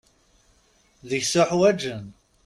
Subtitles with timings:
[1.09, 2.05] Deg-s uḥwaǧen.